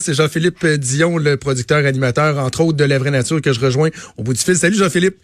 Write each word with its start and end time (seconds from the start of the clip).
C'est 0.00 0.14
Jean-Philippe 0.14 0.64
Dion, 0.64 1.18
le 1.18 1.36
producteur 1.36 1.84
animateur, 1.84 2.38
entre 2.38 2.60
autres, 2.60 2.76
de 2.76 2.84
La 2.84 3.00
Vraie 3.00 3.10
Nature, 3.10 3.42
que 3.42 3.52
je 3.52 3.58
rejoins 3.58 3.90
au 4.16 4.22
bout 4.22 4.32
du 4.32 4.38
fil. 4.38 4.54
Salut 4.54 4.76
Jean-Philippe. 4.76 5.16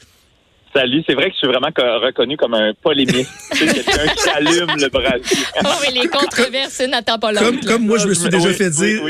Salut, 0.74 1.04
c'est 1.06 1.14
vrai 1.14 1.26
que 1.26 1.34
je 1.34 1.38
suis 1.38 1.46
vraiment 1.46 1.68
reconnu 1.68 2.36
comme 2.36 2.54
un 2.54 2.72
polémiste. 2.82 3.30
quelqu'un 3.58 4.06
qui 4.16 4.28
allume 4.30 4.76
le 4.76 4.88
brasier. 4.88 5.46
Oh, 5.64 5.68
mais 5.82 6.00
les 6.02 6.08
controverses 6.08 6.80
n'attendent 6.80 7.20
pas 7.20 7.30
l'autre. 7.30 7.44
Comme, 7.44 7.60
comme 7.60 7.86
moi, 7.86 7.98
je 7.98 8.08
me 8.08 8.14
suis 8.14 8.28
déjà 8.28 8.52
fait 8.52 8.70
dire, 8.70 9.02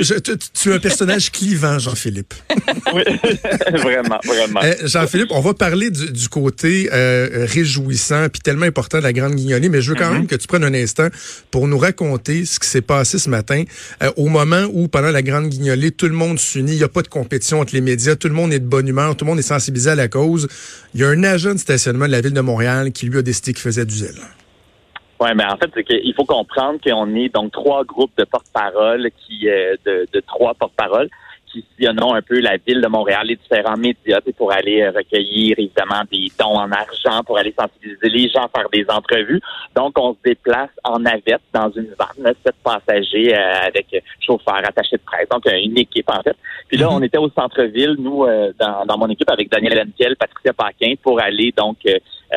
tu, 0.52 0.70
es 0.70 0.74
un 0.74 0.78
personnage 0.78 1.32
clivant, 1.32 1.78
Jean-Philippe. 1.78 2.34
oui, 2.92 3.02
vraiment, 3.78 4.18
vraiment. 4.24 4.60
Eh, 4.62 4.86
Jean-Philippe, 4.86 5.30
on 5.30 5.40
va 5.40 5.54
parler 5.54 5.90
du, 5.90 6.28
côté 6.28 6.90
euh, 6.92 7.46
réjouissant 7.48 8.28
puis 8.28 8.42
tellement 8.42 8.66
important 8.66 8.98
de 8.98 9.04
la 9.04 9.14
Grande 9.14 9.34
Guignolée, 9.34 9.70
mais 9.70 9.80
je 9.80 9.90
veux 9.90 9.96
quand 9.96 10.10
mm-hmm. 10.10 10.12
même 10.12 10.26
que 10.26 10.36
tu 10.36 10.46
prennes 10.46 10.64
un 10.64 10.74
instant 10.74 11.08
pour 11.50 11.66
nous 11.66 11.78
raconter 11.78 12.44
ce 12.44 12.60
qui 12.60 12.68
s'est 12.68 12.82
passé 12.82 13.18
ce 13.18 13.30
matin 13.30 13.64
euh, 14.02 14.10
au 14.16 14.28
moment 14.28 14.66
où, 14.72 14.88
pendant 14.88 15.10
la 15.10 15.22
Grande 15.22 15.48
Guignolée, 15.48 15.92
tout 15.92 16.08
le 16.08 16.14
monde 16.14 16.38
s'unit, 16.38 16.72
il 16.72 16.78
n'y 16.78 16.84
a 16.84 16.88
pas 16.88 17.02
de 17.02 17.08
compétition 17.08 17.60
entre 17.60 17.74
les 17.74 17.80
médias, 17.80 18.16
tout 18.16 18.28
le 18.28 18.34
monde 18.34 18.52
est 18.52 18.60
de 18.60 18.66
bonne 18.66 18.86
humeur, 18.86 19.16
tout 19.16 19.24
le 19.24 19.30
monde 19.30 19.38
est 19.38 19.42
sensibilisé 19.42 19.90
à 19.90 19.94
la 19.94 20.08
cause. 20.08 20.46
Il 20.94 21.00
y 21.00 21.04
a 21.04 21.08
un 21.08 21.24
agent 21.24 21.53
de 21.54 21.60
stationnement 21.60 22.06
de 22.06 22.12
la 22.12 22.20
ville 22.20 22.32
de 22.34 22.40
Montréal 22.40 22.92
qui 22.92 23.06
lui 23.06 23.18
a 23.18 23.22
décidé 23.22 23.52
qu'il 23.52 23.62
faisait 23.62 23.86
du 23.86 23.94
zèle. 23.94 24.22
Oui, 25.20 25.28
mais 25.36 25.44
en 25.44 25.56
fait, 25.56 25.70
c'est 25.74 25.84
qu'il 25.84 26.12
faut 26.14 26.24
comprendre 26.24 26.78
qu'on 26.84 27.14
est 27.14 27.32
donc 27.32 27.52
trois 27.52 27.84
groupes 27.84 28.12
de 28.18 28.24
porte-parole 28.24 29.10
qui 29.26 29.48
euh, 29.48 29.76
de, 29.86 30.06
de 30.12 30.20
trois 30.20 30.54
porte-paroles 30.54 31.08
sillonnons 31.76 32.14
un 32.14 32.22
peu 32.22 32.40
la 32.40 32.56
ville 32.56 32.80
de 32.80 32.88
Montréal, 32.88 33.26
les 33.26 33.36
différents 33.36 33.76
médias, 33.76 34.20
pour 34.36 34.52
aller 34.52 34.82
euh, 34.82 34.90
recueillir 34.90 35.54
évidemment 35.58 36.02
des 36.10 36.28
dons 36.38 36.56
en 36.56 36.70
argent, 36.70 37.22
pour 37.24 37.38
aller 37.38 37.54
sensibiliser 37.58 38.08
les 38.08 38.28
gens, 38.28 38.48
faire 38.54 38.68
des 38.72 38.84
entrevues. 38.88 39.40
Donc, 39.76 39.98
on 39.98 40.14
se 40.14 40.18
déplace 40.24 40.70
en 40.82 40.98
navette 40.98 41.42
dans 41.52 41.70
une 41.70 41.94
vanne, 41.98 42.34
sept 42.44 42.54
passagers 42.62 43.34
euh, 43.34 43.66
avec 43.66 43.86
chauffeur, 44.20 44.56
attaché 44.56 44.96
de 44.96 45.02
presse, 45.02 45.28
donc 45.28 45.46
euh, 45.46 45.58
une 45.62 45.78
équipe 45.78 46.10
en 46.10 46.22
fait. 46.22 46.36
Puis 46.68 46.78
là, 46.78 46.88
mhm. 46.88 46.94
on 46.94 47.02
était 47.02 47.18
au 47.18 47.30
centre-ville, 47.30 47.96
nous, 47.98 48.26
dans, 48.58 48.84
dans, 48.86 48.98
mon 48.98 49.08
équipe, 49.08 49.30
avec 49.30 49.50
Daniel 49.50 49.86
Henkel, 49.86 50.16
Patricia 50.16 50.52
Paquin, 50.52 50.94
pour 51.02 51.20
aller 51.20 51.52
donc 51.56 51.78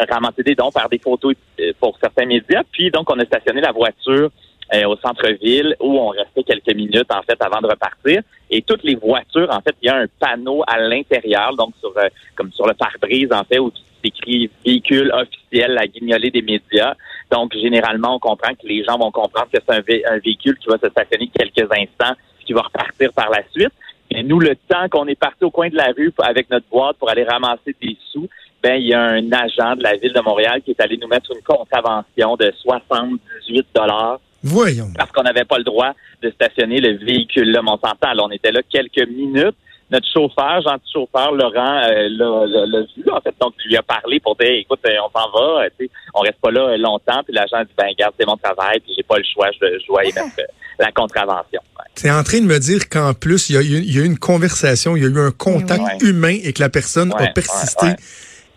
ramasser 0.10 0.44
des 0.44 0.54
dons, 0.54 0.70
faire 0.70 0.90
des 0.90 1.00
photos 1.00 1.34
pour 1.80 1.98
certains 2.00 2.26
médias. 2.26 2.64
Puis 2.72 2.92
donc, 2.92 3.10
on 3.12 3.20
a 3.20 3.26
stationné 3.26 3.62
la 3.62 3.72
voiture 3.72 4.30
euh, 4.74 4.86
au 4.86 4.98
centre-ville 4.98 5.76
où 5.80 5.98
on 5.98 6.10
restait 6.10 6.44
quelques 6.44 6.76
minutes 6.76 7.12
en 7.12 7.22
fait 7.22 7.42
avant 7.42 7.62
de 7.62 7.68
repartir. 7.68 8.22
Et 8.50 8.62
toutes 8.62 8.84
les 8.84 8.96
voitures, 8.96 9.50
en 9.52 9.62
fait, 9.62 9.76
il 9.82 9.88
y 9.88 9.90
a 9.90 9.98
un 9.98 10.08
panneau 10.20 10.64
à 10.68 10.80
l'intérieur, 10.80 11.56
donc 11.56 11.74
sur 11.80 11.92
euh, 11.98 12.08
comme 12.36 12.52
sur 12.52 12.68
le 12.68 12.74
pare-brise 12.74 13.32
en 13.32 13.44
fait, 13.44 13.60
où 13.60 13.72
écrit 14.04 14.50
véhicule 14.66 15.12
officiel, 15.14 15.74
la 15.74 15.88
guignolée 15.88 16.32
des 16.32 16.42
médias. 16.42 16.96
Donc 17.32 17.54
généralement, 17.54 18.16
on 18.16 18.20
comprend 18.20 18.54
que 18.54 18.68
les 18.68 18.84
gens 18.84 18.98
vont 18.98 19.12
comprendre 19.12 19.48
que 19.52 19.60
c'est 19.66 19.76
un, 19.76 20.20
véhicule 20.20 20.58
qui 20.58 20.68
va 20.68 20.78
se 20.78 20.90
stationner 20.90 21.28
quelques 21.28 21.72
instants, 21.72 22.16
qui 22.46 22.54
va 22.54 22.62
repartir 22.62 23.12
par 23.14 23.30
la 23.30 23.42
suite. 23.52 23.74
Et 24.10 24.24
nous, 24.24 24.40
le 24.40 24.56
temps 24.56 24.88
qu'on 24.90 25.08
est 25.08 25.20
parti 25.20 25.44
au 25.44 25.52
coin 25.52 25.70
de 25.70 25.76
la 25.76 25.92
rue 25.96 26.14
avec 26.20 26.50
notre 26.50 26.68
boîte 26.70 26.98
pour 26.98 27.10
aller 27.10 27.24
ramasser 27.24 27.76
des 27.82 27.98
sous, 28.12 28.28
ben 28.64 28.76
il 28.76 28.88
y 28.88 28.94
a 28.94 29.02
un 29.02 29.32
agent 29.32 29.76
de 29.76 29.84
la 29.84 29.96
ville 29.98 30.14
de 30.14 30.22
Montréal 30.22 30.62
qui 30.64 30.72
est 30.72 30.82
allé 30.82 30.98
nous 30.98 31.08
mettre 31.08 31.32
une 31.32 31.44
contravention 31.44 32.36
de 32.38 32.52
78 32.64 33.68
dollars 33.76 34.20
Voyons. 34.48 34.90
Parce 34.98 35.12
qu'on 35.12 35.24
n'avait 35.24 35.46
pas 35.46 35.58
le 35.58 35.64
droit 35.64 35.94
de 36.22 36.30
stationner 36.32 36.80
le 36.80 36.98
véhicule 36.98 37.52
là, 37.52 37.62
Alors, 38.02 38.28
on 38.28 38.32
était 38.32 38.52
là 38.52 38.62
quelques 38.70 39.08
minutes. 39.10 39.56
Notre 39.90 40.08
chauffeur, 40.12 40.62
gentil 40.62 40.92
chauffeur, 40.92 41.32
Laurent, 41.32 41.82
euh, 41.86 42.10
l'a 42.10 42.82
vu, 42.82 43.10
en 43.10 43.22
fait. 43.22 43.34
Donc, 43.40 43.54
il 43.64 43.70
lui 43.70 43.78
a 43.78 43.84
parlé 43.84 44.20
pour 44.20 44.36
dire, 44.36 44.52
écoute, 44.52 44.82
euh, 44.86 44.96
on 45.06 45.18
s'en 45.18 45.32
va, 45.32 45.64
euh, 45.64 45.70
sais, 45.80 45.90
on 46.14 46.20
reste 46.20 46.40
pas 46.42 46.52
là 46.52 46.76
longtemps. 46.76 47.24
Puis 47.24 47.34
l'agent 47.34 47.62
dit, 47.62 47.72
ben, 47.78 47.88
garde, 47.98 48.14
c'est 48.20 48.26
mon 48.26 48.36
travail, 48.36 48.82
puis 48.82 48.94
j'ai 48.98 49.04
pas 49.04 49.18
le 49.18 49.24
choix, 49.24 49.48
je, 49.54 49.88
dois 49.88 50.04
y 50.04 50.08
mettre 50.08 50.42
la 50.80 50.92
contravention. 50.92 51.62
Tu 51.96 52.08
es 52.08 52.12
en 52.12 52.24
train 52.24 52.42
de 52.42 52.46
me 52.46 52.60
dire 52.60 52.90
qu'en 52.90 53.14
plus, 53.14 53.50
il 53.50 53.56
y, 53.56 53.58
a 53.58 53.62
eu, 53.62 53.82
il 53.82 53.96
y, 53.96 54.00
a 54.00 54.02
eu 54.02 54.06
une 54.06 54.20
conversation, 54.20 54.98
il 54.98 55.04
y 55.04 55.06
a 55.06 55.10
eu 55.10 55.20
un 55.20 55.32
contact 55.32 56.02
humain 56.04 56.38
et 56.44 56.52
que 56.52 56.62
la 56.62 56.70
personne 56.70 57.14
a 57.18 57.28
persisté 57.28 57.88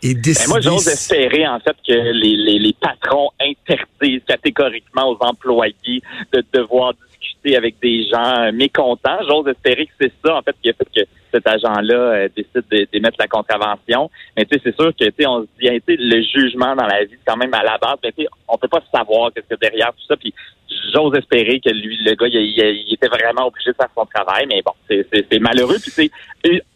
et 0.02 0.14
ben, 0.14 0.34
moi, 0.48 0.60
j'ose 0.60 0.88
espérer, 0.88 1.46
en 1.46 1.60
fait, 1.60 1.76
que 1.86 1.92
les, 1.92 2.36
les, 2.36 2.58
les, 2.58 2.72
patrons 2.72 3.30
interdisent 3.40 4.22
catégoriquement 4.26 5.10
aux 5.10 5.18
employés 5.20 6.02
de 6.32 6.42
devoir 6.52 6.94
discuter 6.94 7.56
avec 7.56 7.76
des 7.80 8.08
gens 8.08 8.50
mécontents. 8.52 9.18
J'ose 9.28 9.48
espérer 9.48 9.86
que 9.86 9.92
c'est 10.00 10.12
ça, 10.24 10.36
en 10.36 10.42
fait, 10.42 10.56
qui 10.62 10.70
a 10.70 10.72
fait 10.72 10.88
que 10.94 11.06
cet 11.32 11.46
agent-là 11.46 11.94
euh, 11.94 12.28
décide 12.34 12.88
d'émettre 12.92 13.16
la 13.18 13.28
contravention. 13.28 14.10
Mais 14.36 14.44
tu 14.44 14.56
sais, 14.56 14.62
c'est 14.64 14.76
sûr 14.76 14.90
que 14.90 15.04
tu 15.04 15.12
sais, 15.18 15.26
on 15.26 15.42
se 15.42 15.48
dit, 15.60 15.68
le 15.88 16.22
jugement 16.22 16.74
dans 16.76 16.86
la 16.86 17.04
vie, 17.04 17.18
quand 17.26 17.36
même 17.36 17.54
à 17.54 17.62
la 17.62 17.78
base. 17.78 17.96
Mais 18.02 18.12
tu 18.12 18.22
sais, 18.22 18.28
on 18.48 18.58
peut 18.58 18.68
pas 18.68 18.82
savoir 18.92 19.32
qu'est-ce 19.32 19.54
que 19.54 19.60
derrière 19.60 19.92
tout 19.92 20.06
ça. 20.08 20.16
Puis 20.16 20.34
j'ose 20.92 21.16
espérer 21.16 21.60
que 21.60 21.70
lui, 21.70 21.98
le 22.04 22.14
gars, 22.14 22.26
il, 22.28 22.92
était 22.92 23.08
vraiment 23.08 23.46
obligé 23.46 23.70
de 23.70 23.76
faire 23.76 23.90
son 23.94 24.06
travail. 24.06 24.46
Mais 24.48 24.62
bon, 24.64 24.72
c'est 24.88 25.40
malheureux. 25.40 25.76
Puis 25.80 25.90
c'est 25.90 26.10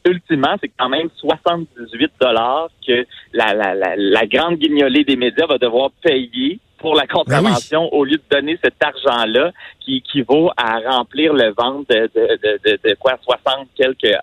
ultimement, 0.05 0.57
c'est 0.61 0.71
quand 0.79 0.89
même 0.89 1.09
78 1.17 2.13
dollars 2.21 2.69
que 2.87 3.07
la, 3.33 3.55
la, 3.55 3.75
la, 3.75 3.95
la 3.97 4.27
grande 4.27 4.57
guignolée 4.57 5.05
des 5.05 5.17
médias 5.17 5.47
va 5.47 5.59
devoir 5.59 5.91
payer 6.03 6.59
pour 6.85 6.95
la 6.95 7.07
contravention 7.07 7.85
ben 7.85 7.99
au 7.99 8.05
lieu 8.05 8.19
de 8.19 8.23
donner 8.31 8.59
cet 8.63 8.75
argent-là 8.83 9.53
qui 9.81 9.97
équivaut 9.97 10.51
à 10.55 10.81
remplir 10.81 11.33
le 11.33 11.55
ventre 11.55 11.87
de, 11.89 12.11
de, 12.15 12.61
de, 12.63 12.79
de, 12.85 12.95
quoi 12.97 13.17
60 13.23 13.69
quelques 13.75 14.15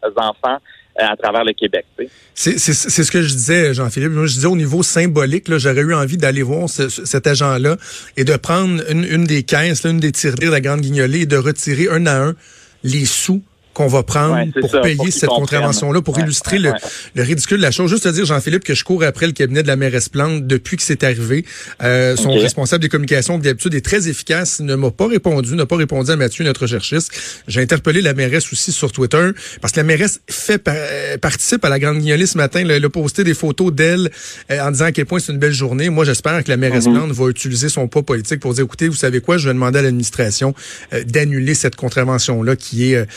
euh, 1.00 1.04
à 1.04 1.16
travers 1.16 1.44
le 1.44 1.54
Québec. 1.54 1.86
C'est 2.34 2.58
ce 2.58 3.12
que 3.12 3.22
je 3.22 3.34
disais, 3.34 3.74
Jean-Philippe. 3.74 4.12
je 4.14 4.34
disais 4.34 4.48
au 4.48 4.56
niveau 4.56 4.84
symbolique, 4.84 5.46
j'aurais 5.58 5.82
eu 5.82 5.94
envie 5.94 6.18
d'aller 6.18 6.42
voir 6.42 6.70
cet 6.70 7.28
agent-là 7.28 7.78
et 8.18 8.24
de 8.24 8.36
prendre 8.36 8.84
une, 8.90 9.06
une 9.06 9.26
des 9.26 9.44
caisses, 9.44 9.86
une 9.86 10.00
des 10.00 10.12
tirelires 10.12 10.50
de 10.50 10.56
la 10.56 10.62
Grande 10.62 10.82
Guignolée 10.82 11.22
et 11.22 11.26
de 11.26 11.38
retirer 11.38 11.88
un 11.90 12.06
à 12.08 12.18
un 12.18 12.36
les 12.84 13.06
sous 13.06 13.42
qu'on 13.74 13.88
va 13.88 14.04
prendre 14.04 14.52
pour 14.60 14.82
payer 14.82 15.12
cette 15.12 15.30
contravention-là, 15.30 16.02
pour 16.02 16.20
illustrer 16.20 16.60
le, 16.60 16.74
le, 17.16 17.24
ridicule 17.24 17.58
de 17.58 17.62
la 17.62 17.72
chose. 17.72 17.90
Juste 17.90 18.04
te 18.04 18.10
dire, 18.10 18.26
Jean-Philippe, 18.26 18.64
que 18.64 18.74
je 18.74 18.84
cours 18.84 19.04
après 19.04 19.28
le 19.28 19.32
cabinet 19.32 19.64
de 19.64 19.68
la 19.68 19.76
mairesse 19.76 20.10
Plante 20.10 20.46
depuis 20.46 20.78
que 20.78 20.84
c'est 20.84 21.04
arrivé. 21.04 21.46
Euh, 21.82 22.16
son 22.16 22.34
responsable 22.34 22.82
des 22.82 22.90
communications, 22.90 23.38
qui 23.38 23.44
d'habitude 23.46 23.74
est 23.74 23.86
très 23.86 24.08
efficace, 24.08 24.60
ne 24.60 24.76
m'a 24.76 24.92
pas 24.92 25.08
répondu, 25.08 25.56
n'a 25.56 25.66
pas 25.66 25.78
répondu 25.78 26.12
à 26.12 26.16
Mathieu, 26.16 26.44
notre 26.44 26.68
cherchiste. 26.68 27.12
J'ai 27.48 27.62
interpellé 27.62 28.02
la 28.02 28.14
mairesse 28.14 28.52
aussi 28.52 28.72
sur 28.72 28.92
Twitter, 28.92 29.30
parce 29.62 29.74
que 29.74 29.80
la 29.80 29.84
mairesse 29.84 30.22
fait 30.30 30.62
euh, 30.68 31.18
participe 31.18 31.64
à 31.66 31.70
la 31.70 31.80
Grande 31.80 32.00
Guignolée 32.00 32.26
ce 32.26 32.38
matin. 32.38 32.60
Elle 32.68 32.84
a 32.84 32.90
posté 32.90 33.24
des 33.24 33.34
photos 33.34 33.72
d'elle 33.72 34.12
euh, 34.52 34.62
en 34.62 34.72
disant 34.72 34.86
à 34.86 34.92
quel 34.92 35.06
point 35.06 35.20
c'est 35.20 35.32
une 35.32 35.40
belle 35.40 35.54
journée. 35.54 35.90
Moi, 35.90 36.06
j'espère 36.06 36.44
que 36.44 36.50
la 36.50 36.58
mairesse 36.58 36.88
mm 36.88 36.94
Plante 36.94 37.12
va 37.12 37.30
utiliser 37.30 37.70
son 37.70 37.88
poids 37.88 38.04
politique 38.04 38.40
pour 38.40 38.54
dire, 38.54 38.66
écoutez, 38.66 38.88
vous 38.88 38.96
savez 38.96 39.22
quoi, 39.22 39.38
je 39.38 39.48
vais 39.48 39.54
demander 39.54 39.80
à 39.80 39.82
l'administration 39.82 40.54
euh, 40.94 41.04
d'annuler 41.04 41.54
cette 41.54 41.76
contravention-là 41.76 42.56
qui 42.56 42.94
est 42.94 43.08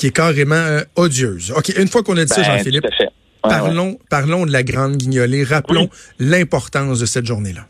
qui 0.00 0.06
est 0.06 0.16
carrément 0.16 0.54
euh, 0.54 0.80
odieuse. 0.96 1.52
OK, 1.54 1.68
une 1.76 1.86
fois 1.86 2.02
qu'on 2.02 2.16
a 2.16 2.24
dit 2.24 2.32
ça, 2.32 2.40
ben, 2.40 2.56
Jean-Philippe, 2.56 2.86
parlons, 3.42 3.98
parlons 4.08 4.46
de 4.46 4.50
la 4.50 4.62
Grande 4.62 4.96
Guignolée. 4.96 5.44
Rappelons 5.44 5.90
l'importance 6.18 7.00
de 7.00 7.06
cette 7.06 7.26
journée-là. 7.26 7.66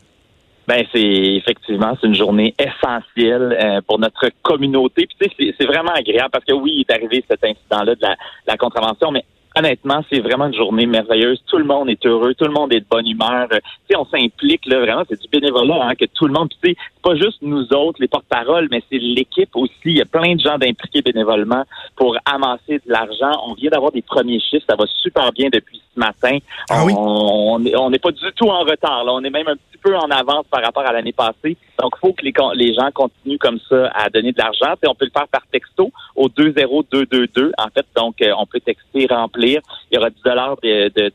Ben 0.67 0.85
c'est 0.93 1.01
effectivement 1.01 1.97
c'est 1.99 2.07
une 2.07 2.15
journée 2.15 2.53
essentielle 2.57 3.57
euh, 3.59 3.81
pour 3.85 3.99
notre 3.99 4.29
communauté. 4.43 5.07
Puis 5.07 5.29
tu 5.37 5.45
sais, 5.47 5.55
c'est 5.59 5.65
vraiment 5.65 5.91
agréable 5.91 6.29
parce 6.31 6.45
que 6.45 6.53
oui, 6.53 6.71
il 6.77 6.85
est 6.87 6.93
arrivé 6.95 7.25
cet 7.29 7.43
incident-là 7.43 7.95
de 7.95 8.07
la 8.47 8.57
contravention, 8.57 9.11
mais 9.11 9.25
honnêtement, 9.55 10.03
c'est 10.09 10.19
vraiment 10.19 10.47
une 10.47 10.55
journée 10.55 10.85
merveilleuse. 10.85 11.41
Tout 11.47 11.57
le 11.57 11.65
monde 11.65 11.89
est 11.89 12.05
heureux, 12.05 12.33
tout 12.33 12.45
le 12.45 12.53
monde 12.53 12.73
est 12.73 12.79
de 12.79 12.85
bonne 12.89 13.07
humeur. 13.07 13.47
Euh, 13.51 13.59
sais, 13.89 13.97
on 13.97 14.05
s'implique 14.05 14.65
là, 14.65 14.79
vraiment, 14.79 15.03
c'est 15.09 15.21
du 15.21 15.27
bénévolat, 15.27 15.87
hein, 15.87 15.95
que 15.95 16.05
tout 16.05 16.27
le 16.27 16.33
monde. 16.33 16.49
Tu 16.49 16.69
sais, 16.69 16.77
c'est 16.77 17.01
pas 17.01 17.15
juste 17.15 17.41
nous 17.41 17.67
autres, 17.73 18.01
les 18.01 18.07
porte-paroles, 18.07 18.67
mais 18.71 18.83
c'est 18.89 18.97
l'équipe 18.97 19.55
aussi. 19.55 19.71
Il 19.85 19.97
y 19.97 20.01
a 20.01 20.05
plein 20.05 20.35
de 20.35 20.39
gens 20.39 20.57
d'impliqués 20.57 21.01
bénévolement 21.01 21.63
pour 21.95 22.17
amasser 22.25 22.79
de 22.85 22.91
l'argent. 22.91 23.31
On 23.47 23.53
vient 23.53 23.69
d'avoir 23.69 23.91
des 23.91 24.01
premiers 24.01 24.39
chiffres, 24.39 24.65
ça 24.69 24.75
va 24.75 24.85
super 24.87 25.31
bien 25.31 25.49
depuis 25.51 25.81
matin. 26.01 26.37
Ah 26.69 26.83
on 26.85 27.59
n'est 27.59 27.99
pas 27.99 28.11
du 28.11 28.31
tout 28.35 28.47
en 28.47 28.63
retard. 28.63 29.03
Là. 29.03 29.13
On 29.13 29.23
est 29.23 29.29
même 29.29 29.47
un 29.47 29.55
petit 29.55 29.77
peu 29.81 29.95
en 29.95 30.09
avance 30.09 30.45
par 30.49 30.63
rapport 30.63 30.85
à 30.85 30.93
l'année 30.93 31.13
passée. 31.13 31.57
Donc, 31.79 31.93
il 31.95 31.99
faut 31.99 32.13
que 32.13 32.23
les, 32.23 32.33
les 32.55 32.73
gens 32.73 32.89
continuent 32.93 33.37
comme 33.37 33.59
ça 33.69 33.87
à 33.93 34.09
donner 34.09 34.31
de 34.31 34.37
l'argent. 34.37 34.73
On 34.85 34.95
peut 34.95 35.05
le 35.05 35.11
faire 35.11 35.27
par 35.27 35.43
texto 35.51 35.91
au 36.15 36.29
20222. 36.29 37.51
En 37.57 37.67
fait, 37.69 37.85
donc, 37.95 38.21
euh, 38.21 38.31
on 38.37 38.45
peut 38.45 38.59
texter, 38.59 39.07
remplir. 39.09 39.61
Il 39.91 39.95
y 39.95 39.97
aura 39.97 40.09
10 40.09 40.21
dollars 40.23 40.57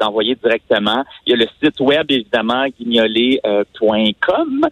d'envoyer 0.01 0.35
directement. 0.35 1.05
Il 1.27 1.31
y 1.31 1.35
a 1.35 1.37
le 1.37 1.47
site 1.63 1.81
web, 1.81 2.11
évidemment, 2.11 2.67
guignolé.com. 2.79 4.67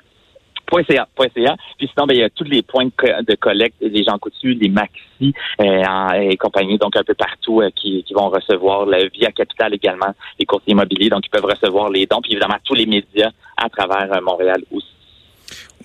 .ca, 0.70 1.08
.ca. 1.16 1.56
Puis 1.78 1.90
sinon, 1.92 2.06
ben, 2.06 2.14
il 2.14 2.20
y 2.20 2.22
a 2.22 2.30
tous 2.30 2.44
les 2.44 2.62
points 2.62 2.86
de, 2.86 3.34
collecte 3.34 3.82
des 3.82 4.04
gens 4.04 4.18
coutus, 4.18 4.56
les 4.60 4.68
maxi 4.68 5.34
euh, 5.60 6.12
et 6.20 6.36
compagnie, 6.36 6.78
donc 6.78 6.96
un 6.96 7.04
peu 7.04 7.14
partout 7.14 7.60
euh, 7.60 7.70
qui, 7.74 8.02
qui, 8.04 8.14
vont 8.14 8.28
recevoir 8.28 8.86
Via 8.86 9.30
Capital 9.32 9.74
également, 9.74 10.14
les 10.38 10.46
courtiers 10.46 10.72
immobiliers, 10.72 11.08
donc 11.08 11.26
ils 11.26 11.30
peuvent 11.30 11.44
recevoir 11.44 11.90
les 11.90 12.06
dons, 12.06 12.20
puis 12.22 12.32
évidemment 12.32 12.56
tous 12.64 12.74
les 12.74 12.86
médias 12.86 13.30
à 13.56 13.68
travers 13.68 14.20
Montréal 14.22 14.62
aussi. 14.72 14.88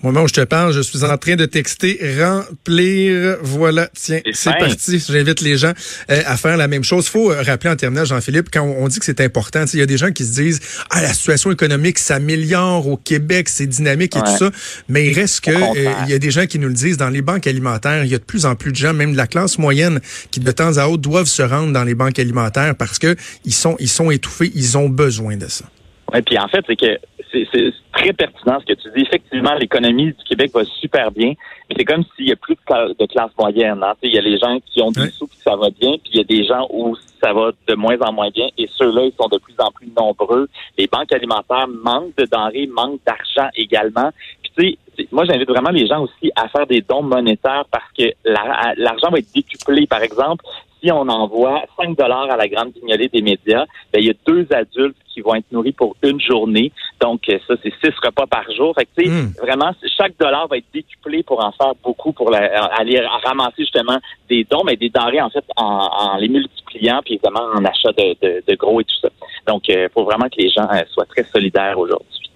Au 0.02 0.06
moment 0.06 0.22
où 0.22 0.28
je 0.28 0.32
te 0.32 0.40
parle, 0.40 0.72
je 0.72 0.80
suis 0.80 1.04
en 1.04 1.18
train 1.18 1.36
de 1.36 1.44
texter 1.44 2.00
remplir. 2.18 3.36
Voilà, 3.42 3.90
tiens, 3.92 4.20
c'est 4.32 4.56
parti. 4.58 4.98
J'invite 5.06 5.42
les 5.42 5.58
gens 5.58 5.72
euh, 6.10 6.22
à 6.24 6.38
faire 6.38 6.56
la 6.56 6.68
même 6.68 6.82
chose. 6.82 7.04
Il 7.06 7.10
faut 7.10 7.30
euh, 7.30 7.42
rappeler 7.42 7.68
en 7.68 7.76
terminant, 7.76 8.06
Jean-Philippe, 8.06 8.48
quand 8.50 8.62
on, 8.62 8.88
dit 8.88 8.98
que 8.98 9.04
c'est 9.04 9.20
important, 9.20 9.64
il 9.74 9.78
y 9.78 9.82
a 9.82 9.86
des 9.86 9.98
gens 9.98 10.10
qui 10.10 10.24
se 10.24 10.32
disent 10.40 10.60
ah 10.88 11.02
la 11.02 11.12
situation 11.12 11.52
économique 11.52 11.98
s'améliore 11.98 12.88
au 12.88 12.96
Québec, 12.96 13.50
c'est 13.50 13.66
dynamique 13.66 14.16
et 14.16 14.20
tout 14.20 14.36
ça, 14.38 14.50
mais 14.88 15.06
il 15.06 15.12
reste 15.12 15.42
que 15.42 15.50
euh, 15.50 15.92
il 16.04 16.10
y 16.10 16.14
a 16.14 16.18
des 16.18 16.30
gens 16.30 16.46
qui 16.46 16.58
nous 16.58 16.68
le 16.68 16.74
disent 16.74 16.96
dans 16.96 17.10
les 17.10 17.20
banques 17.20 17.46
alimentaires, 17.46 18.02
il 18.02 18.10
y 18.10 18.14
a 18.14 18.18
de 18.18 18.24
plus 18.24 18.46
en 18.46 18.54
plus 18.54 18.72
de 18.72 18.76
gens, 18.76 18.94
même 18.94 19.12
de 19.12 19.18
la 19.18 19.26
classe 19.26 19.58
moyenne, 19.58 20.00
qui 20.30 20.40
de 20.40 20.50
temps 20.50 20.78
à 20.78 20.86
autre 20.86 21.02
doivent 21.02 21.26
se 21.26 21.42
rendre 21.42 21.74
dans 21.74 21.84
les 21.84 21.94
banques 21.94 22.18
alimentaires 22.18 22.74
parce 22.74 22.98
que 22.98 23.16
ils 23.44 23.52
sont 23.52 23.76
ils 23.78 23.88
sont 23.88 24.10
étouffés, 24.10 24.50
ils 24.54 24.78
ont 24.78 24.88
besoin 24.88 25.36
de 25.36 25.48
ça. 25.48 25.66
Oui, 26.12 26.22
puis 26.22 26.38
en 26.38 26.48
fait, 26.48 26.64
c'est 26.66 26.76
que 26.76 26.98
c'est 27.32 27.72
très 27.92 28.12
pertinent 28.12 28.58
ce 28.60 28.72
que 28.72 28.80
tu 28.80 28.88
dis. 28.96 29.02
Effectivement, 29.02 29.54
l'économie 29.54 30.06
du 30.06 30.24
Québec 30.28 30.50
va 30.54 30.64
super 30.64 31.10
bien. 31.10 31.34
C'est 31.76 31.84
comme 31.84 32.04
s'il 32.16 32.28
y 32.28 32.32
a 32.32 32.36
plus 32.36 32.56
de, 32.56 33.06
classe 33.06 33.30
moyenne. 33.38 33.82
Hein. 33.82 33.94
Il 34.02 34.12
y 34.12 34.18
a 34.18 34.20
les 34.20 34.38
gens 34.38 34.58
qui 34.66 34.82
ont 34.82 34.90
des 34.90 35.10
sous 35.10 35.26
puis 35.26 35.38
ça 35.42 35.56
va 35.56 35.68
bien, 35.70 35.92
puis 35.92 36.10
il 36.14 36.16
y 36.16 36.20
a 36.20 36.24
des 36.24 36.44
gens 36.44 36.66
où 36.70 36.96
ça 37.22 37.32
va 37.32 37.52
de 37.68 37.74
moins 37.74 37.98
en 38.00 38.12
moins 38.12 38.30
bien. 38.30 38.48
Et 38.58 38.68
ceux-là, 38.76 39.04
ils 39.04 39.14
sont 39.20 39.28
de 39.28 39.38
plus 39.38 39.54
en 39.58 39.70
plus 39.70 39.88
nombreux. 39.96 40.48
Les 40.78 40.86
banques 40.86 41.12
alimentaires 41.12 41.68
manquent 41.68 42.16
de 42.16 42.26
denrées, 42.26 42.66
manquent 42.66 43.00
d'argent 43.06 43.50
également. 43.54 44.10
Puis 44.42 44.52
tu 44.56 44.98
sais, 44.98 45.08
moi, 45.12 45.24
j'invite 45.24 45.48
vraiment 45.48 45.70
les 45.70 45.86
gens 45.86 46.02
aussi 46.02 46.32
à 46.36 46.48
faire 46.48 46.66
des 46.66 46.80
dons 46.80 47.02
monétaires 47.02 47.64
parce 47.70 47.90
que 47.96 48.12
l'argent 48.24 49.10
va 49.10 49.18
être 49.18 49.32
décuplé. 49.34 49.86
Par 49.86 50.02
exemple, 50.02 50.44
si 50.82 50.90
on 50.90 51.08
envoie 51.08 51.62
5 51.76 51.96
dollars 51.96 52.30
à 52.30 52.36
la 52.36 52.48
grande 52.48 52.72
guignolée 52.72 53.08
des 53.08 53.22
médias, 53.22 53.64
ben, 53.92 54.00
il 54.00 54.06
y 54.06 54.10
a 54.10 54.14
deux 54.26 54.46
adultes 54.50 54.96
qui 55.12 55.20
vont 55.20 55.34
être 55.34 55.50
nourris 55.52 55.72
pour 55.72 55.96
une 56.02 56.20
journée. 56.20 56.72
Donc, 57.00 57.28
euh, 57.28 57.38
ça, 57.46 57.54
c'est 57.62 57.72
six 57.82 57.94
repas 58.02 58.26
par 58.26 58.44
jour. 58.52 58.74
Fait 58.74 58.86
que, 58.86 59.08
hmm. 59.08 59.34
vraiment, 59.40 59.72
chaque 59.96 60.16
dollar 60.18 60.48
va 60.48 60.58
être 60.58 60.66
décuplé 60.72 61.22
pour 61.22 61.44
en 61.44 61.52
faire 61.52 61.72
beaucoup, 61.82 62.12
pour 62.12 62.34
aller 62.34 63.00
ramasser 63.24 63.62
justement 63.62 63.98
des 64.28 64.46
dons, 64.50 64.62
mais 64.64 64.76
des 64.76 64.88
denrées, 64.88 65.20
en 65.20 65.30
fait, 65.30 65.44
en, 65.56 66.16
les 66.18 66.28
multipliant, 66.28 67.00
puis 67.04 67.14
évidemment, 67.14 67.46
en 67.54 67.64
achat 67.64 67.92
de, 67.92 68.54
gros 68.54 68.80
et 68.80 68.84
tout 68.84 68.96
ça. 69.02 69.08
Donc, 69.46 69.68
il 69.68 69.76
euh, 69.76 69.88
faut 69.92 70.04
vraiment 70.04 70.28
que 70.28 70.38
les 70.38 70.50
gens 70.50 70.68
euh, 70.72 70.82
soient 70.92 71.06
très 71.06 71.24
solidaires 71.24 71.78
aujourd'hui. 71.78 72.30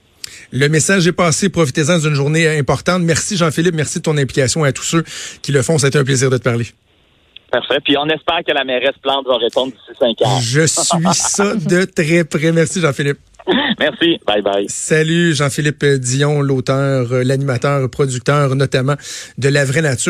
Le 0.52 0.68
message 0.68 1.06
est 1.06 1.12
passé. 1.12 1.48
Profitez-en 1.48 1.98
d'une 1.98 2.14
journée 2.14 2.46
importante. 2.58 3.02
Merci 3.02 3.36
Jean-Philippe. 3.36 3.74
Merci 3.74 3.98
de 3.98 4.04
ton 4.04 4.16
implication 4.16 4.64
et 4.64 4.68
à 4.68 4.72
tous 4.72 4.84
ceux 4.84 5.04
qui 5.42 5.52
le 5.52 5.62
font. 5.62 5.78
C'était 5.78 5.98
un 5.98 6.04
plaisir 6.04 6.30
de 6.30 6.38
te 6.38 6.42
parler. 6.42 6.66
Parfait. 7.54 7.78
Puis 7.84 7.96
on 7.96 8.06
espère 8.06 8.40
que 8.44 8.52
la 8.52 8.64
mairesse 8.64 8.96
Plante 9.00 9.26
va 9.28 9.36
répondre 9.36 9.72
d'ici 9.72 9.96
cinq 9.96 10.20
ans. 10.26 10.40
Je 10.40 10.66
suis 10.66 10.98
ça 11.12 11.54
de 11.54 11.84
très 11.84 12.24
près. 12.24 12.50
Merci, 12.50 12.80
Jean-Philippe. 12.80 13.18
Merci. 13.78 14.18
Bye 14.26 14.42
bye. 14.42 14.66
Salut, 14.68 15.34
Jean-Philippe 15.34 15.84
Dion, 15.84 16.40
l'auteur, 16.40 17.06
l'animateur, 17.10 17.88
producteur 17.90 18.56
notamment 18.56 18.94
de 19.38 19.48
La 19.48 19.64
Vraie 19.64 19.82
Nature. 19.82 20.02